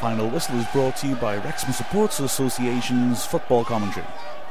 [0.00, 4.06] Final Whistle is brought to you by Wrexham Supporters Association's football commentary.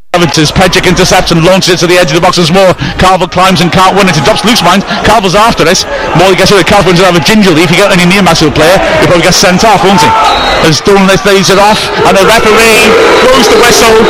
[0.10, 2.74] As Pedrick intercepts and launches it to the edge of the box as more.
[2.98, 4.18] Carvill climbs and can't win it.
[4.18, 4.82] It drops loose mind.
[5.06, 5.86] Carvill's after it.
[6.18, 6.66] Morley gets it.
[6.66, 7.62] Carvill to have gingerly.
[7.62, 10.10] If you get any near Maxwell player, he'll probably get sent off, won't he?
[10.66, 11.78] As Dolan lays it off,
[12.10, 12.90] and the referee
[13.22, 14.02] blows the whistle.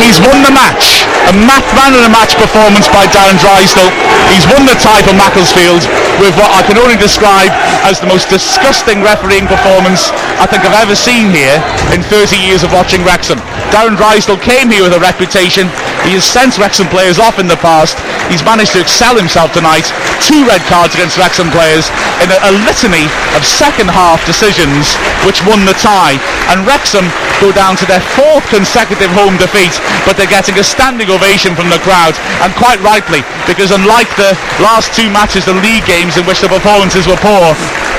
[0.00, 1.04] He's won the match.
[1.28, 3.92] A man in a match performance by Darren Drysdale.
[4.32, 5.84] He's won the tie for Macclesfield
[6.24, 7.52] with what I can only describe
[7.84, 10.08] as the most disgusting refereeing performance
[10.40, 11.60] I think I've ever seen here
[11.92, 13.44] in 30 years of watching Wrexham.
[13.74, 15.66] Darren Drysdale came here with a reputation.
[16.06, 17.98] He has sent Wrexham players off in the past.
[18.30, 19.90] He's managed to excel himself tonight.
[20.22, 21.90] Two red cards against Wrexham players
[22.22, 24.94] in a, a litany of second half decisions
[25.26, 26.22] which won the tie.
[26.54, 27.10] And Wrexham
[27.42, 29.74] go down to their fourth consecutive home defeat,
[30.06, 32.14] but they're getting a standing ovation from the crowd,
[32.46, 36.48] and quite rightly, because unlike the last two matches, the league games in which the
[36.48, 37.50] performances were poor,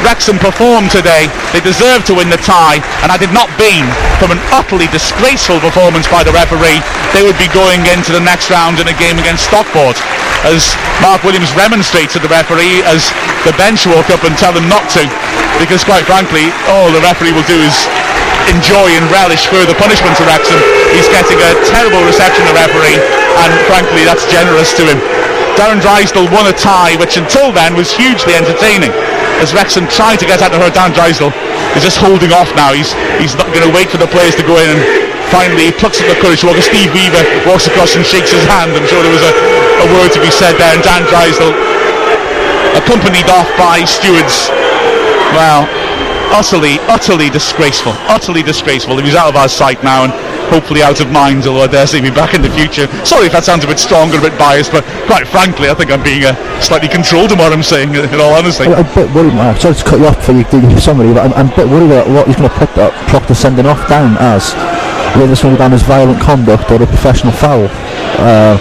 [0.07, 1.27] Wrexham performed today.
[1.51, 3.83] They deserved to win the tie, and I did not beam
[4.21, 6.77] from an utterly disgraceful performance by the referee,
[7.17, 9.97] they would be going into the next round in a game against Stockport.
[10.45, 13.09] As Mark Williams remonstrates to the referee as
[13.49, 15.01] the bench walk up and tell them not to,
[15.57, 17.73] because quite frankly, all the referee will do is
[18.53, 20.61] enjoy and relish further punishment to Wrexham.
[20.93, 23.01] He's getting a terrible reception, the referee,
[23.41, 25.01] and frankly, that's generous to him.
[25.57, 28.93] Darren Drysdale won a tie, which until then was hugely entertaining.
[29.41, 31.33] As Wrexham tried to get out of her, Darren Drysdale
[31.73, 32.69] is just holding off now.
[32.69, 35.04] He's he's not going to wait for the players to go in and
[35.35, 36.55] finally he plucks up the courage to walk.
[36.63, 38.71] Steve Weaver walks across and shakes his hand.
[38.71, 39.33] I'm sure there was a,
[39.83, 40.71] a word to be said there.
[40.71, 41.51] And Dan Drysdale,
[42.79, 44.47] accompanied off by stewards,
[45.35, 45.67] well,
[46.31, 47.91] utterly, utterly disgraceful.
[48.07, 48.95] Utterly disgraceful.
[49.03, 50.13] He's out of our sight now and
[50.47, 52.87] hopefully out of mind, although I dare say he'll be back in the future.
[53.03, 55.73] Sorry if that sounds a bit strong or a bit biased, but quite frankly, I
[55.73, 58.71] think I'm being uh, slightly controlled in what I'm saying, in all honesty.
[58.71, 59.59] I'm a bit worried, man.
[59.59, 61.67] Sorry to cut you off for you doing your summary, but I'm, I'm a bit
[61.67, 64.53] worried about what he's going to put that Proctor sending off down as.
[65.15, 67.67] Whether this will be down as violent conduct or a professional foul.
[68.19, 68.57] Uh,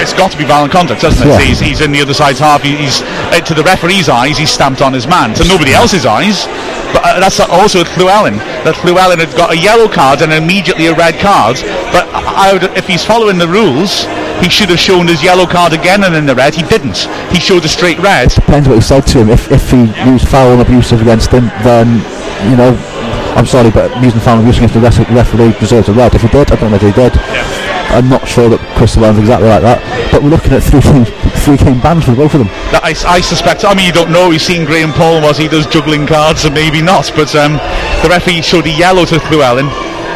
[0.00, 1.30] It's got to be violent conduct, doesn't it?
[1.30, 1.40] Yeah.
[1.40, 2.62] He's, he's in the other side's half.
[2.62, 4.36] He's uh, to the referee's eyes.
[4.38, 5.34] He's stamped on his man.
[5.34, 6.46] To nobody else's eyes,
[6.92, 8.36] but uh, that's also with Llewellyn.
[8.62, 11.56] That Llewellyn had got a yellow card and immediately a red card.
[11.90, 14.04] But I would, if he's following the rules,
[14.42, 16.54] he should have shown his yellow card again and in the red.
[16.54, 17.08] He didn't.
[17.34, 18.30] He showed a straight red.
[18.30, 19.30] depends what he said to him.
[19.30, 21.98] If, if he used foul and abusive against him, then,
[22.50, 22.76] you know,
[23.34, 26.14] I'm sorry, but using foul abuse against the ref- referee deserves a red.
[26.14, 27.12] If he did, I don't know if he did.
[27.90, 29.78] I'm not sure that Chris Llewellyn's exactly like that.
[30.10, 31.04] But we're looking at three game,
[31.42, 32.50] three game bans for both of them.
[32.70, 33.64] That I, I suspect.
[33.66, 34.30] I mean, you don't know.
[34.30, 37.10] He's seen Graham Poll was he does juggling cards, and maybe not.
[37.14, 37.58] But um,
[38.02, 39.66] the referee showed a yellow to Llewellyn,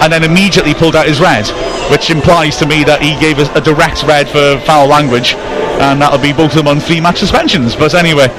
[0.02, 1.46] and then immediately pulled out his red,
[1.90, 5.34] which implies to me that he gave us a direct red for foul language,
[5.82, 7.74] and that'll be both of them on three match suspensions.
[7.74, 8.30] But anyway.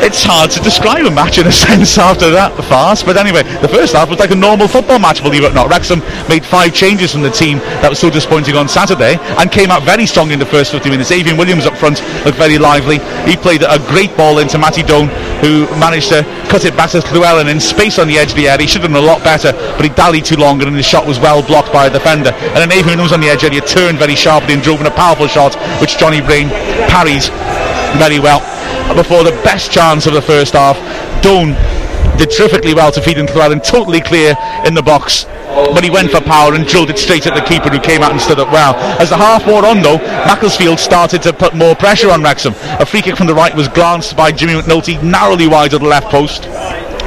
[0.00, 3.68] It's hard to describe a match in a sense after that farce, but anyway, the
[3.68, 5.68] first half was like a normal football match, believe it or not.
[5.68, 6.00] Wrexham
[6.30, 9.82] made five changes from the team that was so disappointing on Saturday and came out
[9.82, 11.10] very strong in the first 50 minutes.
[11.10, 13.02] Avian Williams up front looked very lively.
[13.26, 15.10] He played a great ball into Matty Done,
[15.42, 18.48] who managed to cut it back to Llewellyn in space on the edge of the
[18.48, 18.62] area.
[18.62, 21.06] He should have done a lot better, but he dallied too long and his shot
[21.06, 22.30] was well blocked by a defender.
[22.30, 24.80] And then Avian Williams on the edge of the area turned very sharply and drove
[24.80, 26.48] in a powerful shot, which Johnny Brain
[26.86, 27.28] parries
[27.98, 28.57] very well
[28.94, 30.76] before the best chance of the first half.
[31.22, 31.52] Done
[32.18, 34.34] did terrifically well to feed into and totally clear
[34.66, 35.24] in the box.
[35.48, 38.12] But he went for power and drilled it straight at the keeper who came out
[38.12, 38.74] and stood up well.
[39.00, 42.54] As the half wore on though, Macclesfield started to put more pressure on Wrexham.
[42.80, 45.86] A free kick from the right was glanced by Jimmy McNulty narrowly wide of the
[45.86, 46.48] left post.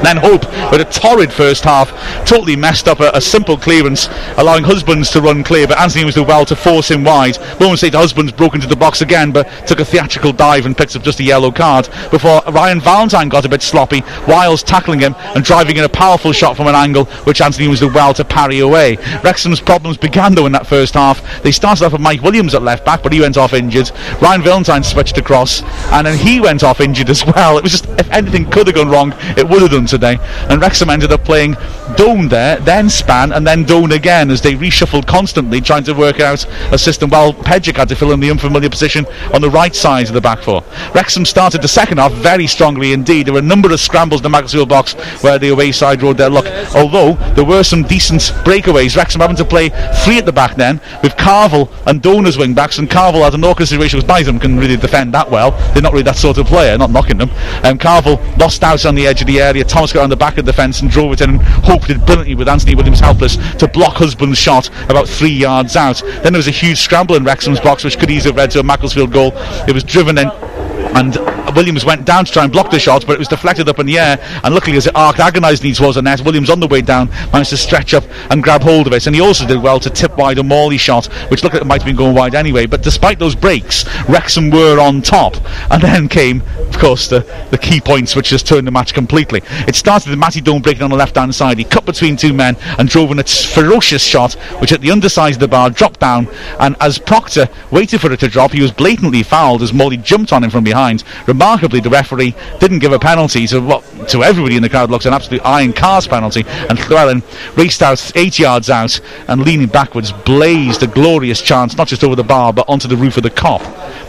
[0.03, 1.91] Then Hope, with a torrid first half,
[2.25, 6.15] totally messed up a, a simple clearance, allowing Husbands to run clear, but Anthony was
[6.15, 7.37] do well to force him wide.
[7.59, 10.95] Moments later, Husbands broke into the box again, but took a theatrical dive and picked
[10.95, 15.15] up just a yellow card before Ryan Valentine got a bit sloppy, Wiles tackling him
[15.35, 18.23] and driving in a powerful shot from an angle, which Anthony was do well to
[18.23, 18.97] parry away.
[19.23, 21.41] Wrexham's problems began though in that first half.
[21.43, 23.91] They started off with Mike Williams at left back, but he went off injured.
[24.21, 27.57] Ryan Valentine switched across, and then he went off injured as well.
[27.57, 30.17] It was just, if anything could have gone wrong, it would have done today.
[30.49, 31.55] And Wrexham ended up playing
[31.95, 36.19] Done there, then Spann, and then Done again as they reshuffled constantly, trying to work
[36.19, 37.09] out a system.
[37.11, 40.21] While Pedrick had to fill in the unfamiliar position on the right side of the
[40.21, 40.63] back four.
[40.95, 43.27] Wrexham started the second half very strongly indeed.
[43.27, 46.17] There were a number of scrambles in the Macclesfield box where the away side rode
[46.17, 46.45] their luck.
[46.75, 49.69] Although there were some decent breakaways, Wrexham having to play
[50.03, 53.33] three at the back then with Carvill and Done as wing backs, and Carvill had
[53.33, 55.51] an awkward situation because them can really defend that well.
[55.73, 57.29] They're not really that sort of player, not knocking them.
[57.63, 59.63] Um, Carvill lost out on the edge of the area.
[59.81, 61.97] Thomas got on the back of the fence and drove it in and hoped it
[62.05, 66.03] brilliantly with Anthony Williams helpless to block Husband's shot about three yards out.
[66.21, 68.59] Then there was a huge scramble in Wrexham's box which could easily have led to
[68.59, 69.31] a Macclesfield goal.
[69.67, 71.15] It was driven in and
[71.55, 73.85] Williams went down to try and block the shot, but it was deflected up in
[73.85, 74.17] the air.
[74.43, 77.51] And luckily, as it arced agonisingly towards the net, Williams on the way down managed
[77.51, 79.05] to stretch up and grab hold of it.
[79.07, 81.67] And he also did well to tip wide a Morley shot, which looked like it
[81.67, 82.65] might have been going wide anyway.
[82.65, 85.35] But despite those breaks, Wrexham were on top.
[85.71, 87.19] And then came, of course, the,
[87.51, 89.41] the key points which just turned the match completely.
[89.67, 91.57] It started with Matty Done breaking on the left hand side.
[91.57, 95.33] He cut between two men and drove in a ferocious shot, which at the underside
[95.33, 96.27] of the bar dropped down.
[96.59, 100.33] And as Proctor waited for it to drop, he was blatantly fouled as Morley jumped
[100.33, 101.03] on him from behind.
[101.41, 105.07] Remarkably, the referee didn't give a penalty to what to everybody in the crowd looks
[105.07, 106.43] an absolute iron cars penalty.
[106.69, 107.23] And Llewellyn
[107.55, 112.15] raced out eight yards out and leaning backwards blazed a glorious chance, not just over
[112.15, 113.61] the bar but onto the roof of the Kop.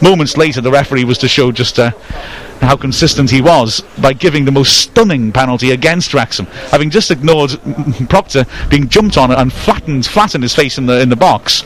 [0.03, 1.93] Moments later, the referee was to show just uh,
[2.61, 7.59] how consistent he was by giving the most stunning penalty against Wrexham, having just ignored
[8.11, 11.65] Proctor being jumped on and flattened, flattened his face in the in the box.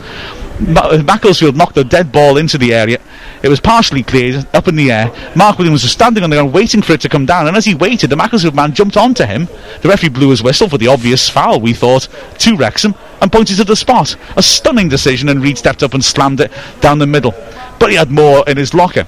[0.59, 2.99] Macclesfield uh, knocked a dead ball into the area.
[3.43, 5.11] It was partially cleared, up in the air.
[5.35, 7.65] Mark Williams was standing on the ground waiting for it to come down, and as
[7.65, 9.47] he waited, the Macclesfield man jumped onto him.
[9.81, 12.07] The referee blew his whistle for the obvious foul, we thought,
[12.39, 14.15] to Wrexham, and pointed to the spot.
[14.35, 16.51] A stunning decision, and Reed stepped up and slammed it
[16.81, 17.35] down the middle.
[17.79, 19.05] But he had more in his locker.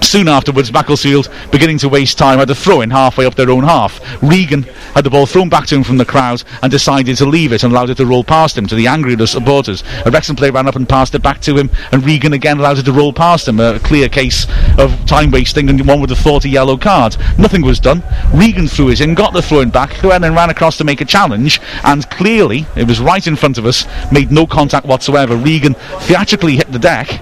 [0.00, 3.64] Soon afterwards, Macclesfield, beginning to waste time, had a throw in halfway up their own
[3.64, 4.00] half.
[4.22, 4.62] Regan
[4.94, 7.62] had the ball thrown back to him from the crowd and decided to leave it
[7.62, 9.82] and allowed it to roll past him to the angry supporters.
[10.06, 12.78] A Wrexham player ran up and passed it back to him, and Regan again allowed
[12.78, 13.60] it to roll past him.
[13.60, 14.46] A clear case
[14.78, 17.16] of time wasting, and one would have thought a yellow card.
[17.38, 18.02] Nothing was done.
[18.32, 21.04] Regan threw it in, got the throw in back, Llewellyn ran across to make a
[21.04, 25.36] challenge, and clearly, it was right in front of us, made no contact whatsoever.
[25.36, 27.20] Regan theatrically hit the deck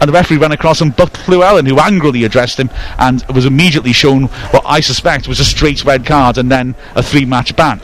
[0.00, 3.92] and the referee ran across and bucked Llewellyn, who angrily addressed him and was immediately
[3.92, 7.80] shown what I suspect was a straight red card and then a three match ban.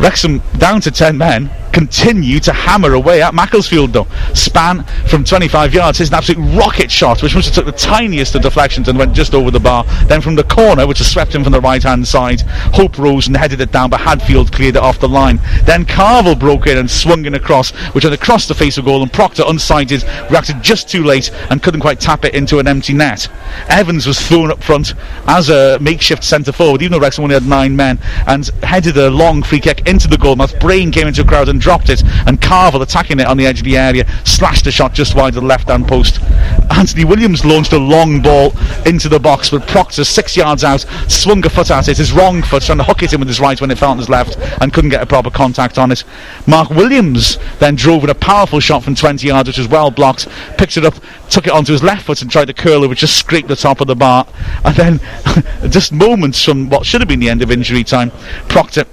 [0.00, 4.06] Wrexham down to 10 men continue to hammer away at Macclesfield though.
[4.32, 8.34] Spann from 25 yards his an absolute rocket shot which must have took the tiniest
[8.34, 9.84] of deflections and went just over the bar.
[10.06, 12.40] Then from the corner which has swept him from the right hand side,
[12.72, 15.38] Hope rose and headed it down but Hadfield cleared it off the line.
[15.64, 19.02] Then Carvill broke in and swung in across which went across the face of goal
[19.02, 22.94] and Proctor unsighted reacted just too late and couldn't quite tap it into an empty
[22.94, 23.28] net.
[23.68, 24.94] Evans was thrown up front
[25.26, 29.10] as a makeshift centre forward even though Wrexham only had nine men and headed a
[29.10, 30.58] long free kick into the goal mouth.
[30.58, 33.58] Brain came into a crowd and dropped it, and Carvill attacking it on the edge
[33.58, 36.22] of the area slashed a shot just wide of the left hand post.
[36.70, 38.52] Anthony Williams launched a long ball
[38.86, 42.40] into the box, but Proctor, six yards out, swung a foot at it, his wrong
[42.40, 44.36] foot, trying to hook it in with his right when it fell on his left,
[44.60, 46.04] and couldn't get a proper contact on it.
[46.46, 50.28] Mark Williams then drove in a powerful shot from 20 yards, which was well blocked,
[50.58, 50.94] picked it up,
[51.30, 53.56] took it onto his left foot, and tried to curl it, which just scraped the
[53.56, 54.24] top of the bar.
[54.64, 55.00] And then,
[55.68, 58.12] just moments from what should have been the end of injury time,
[58.48, 58.84] Proctor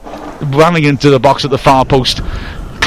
[0.47, 2.21] running into the box at the far post,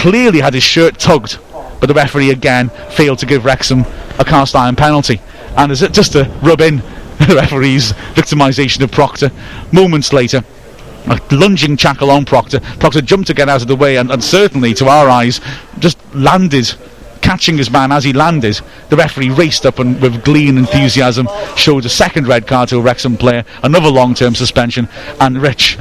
[0.06, 1.36] clearly had his shirt tugged,
[1.80, 3.80] but the referee again failed to give Wrexham
[4.20, 5.20] a cast iron penalty.
[5.56, 6.76] And is it just to rub in
[7.26, 9.32] the referee's victimisation of Proctor?
[9.72, 10.44] Moments later,
[11.06, 12.60] a lunging tackle on Proctor.
[12.78, 15.40] Proctor jumped to get out of the way and, and certainly, to our eyes,
[15.80, 16.72] just landed
[17.26, 21.28] catching his man as he landed, the referee raced up and with glee and enthusiasm
[21.56, 24.88] showed a second red card to a Wrexham player, another long-term suspension,
[25.20, 25.76] and Rich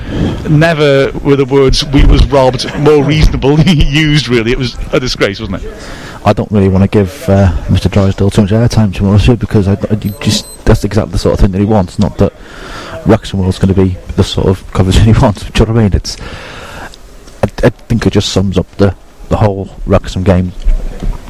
[0.50, 4.28] never were the words "we was robbed" more reasonably used.
[4.28, 5.72] Really, it was a disgrace, wasn't it?
[6.26, 7.92] I don't really want to give uh, Mr.
[7.92, 11.36] Drysdale too much airtime to be honest because I, I just that's exactly the sort
[11.36, 12.00] of thing that he wants.
[12.00, 12.34] Not that
[13.06, 15.44] Wrexham was going to be the sort of coverage he wants.
[15.44, 15.94] Do you know what I mean?
[15.94, 16.20] It's
[17.44, 18.96] I, I think it just sums up the
[19.30, 20.52] the whole Wrexham game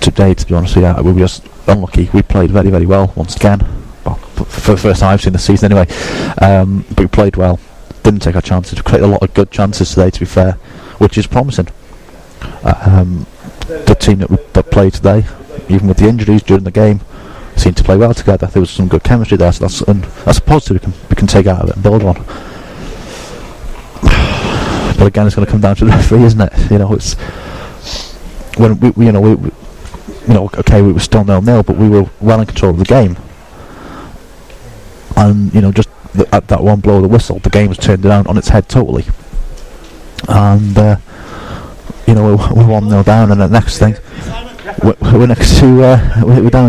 [0.05, 1.03] today, to be honest with you.
[1.03, 2.09] We were just unlucky.
[2.13, 3.59] We played very, very well once again.
[4.05, 5.91] Well, for the first time I've seen the season anyway.
[6.41, 7.59] Um, but we played well.
[8.03, 8.77] Didn't take our chances.
[8.77, 10.53] We created a lot of good chances today, to be fair,
[10.99, 11.67] which is promising.
[12.63, 13.25] Um,
[13.67, 15.25] the team that, we, that played today,
[15.69, 17.01] even with the injuries during the game,
[17.55, 18.45] seemed to play well together.
[18.45, 21.15] There was some good chemistry there, so that's, and that's a positive we can, we
[21.15, 22.15] can take out of it and build on.
[24.97, 26.71] But again, it's going to come down to the referee, isn't it?
[26.71, 27.15] You know, it's
[28.57, 29.51] when we, we you know, we, we
[30.27, 32.79] you know, okay, we were still nil nil, but we were well in control of
[32.79, 33.17] the game.
[35.15, 37.77] And you know, just th- at that one blow of the whistle, the game was
[37.77, 39.05] turned around on its head totally.
[40.27, 40.97] And uh,
[42.07, 43.95] you know, we're, one nil down, and the next thing,
[44.83, 46.65] we're, we're next to uh, we're down